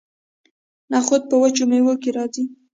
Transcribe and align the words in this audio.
نخود 0.93 1.21
په 1.29 1.35
وچو 1.41 1.63
میوو 1.69 1.93
کې 2.01 2.09
راځي. 2.17 2.43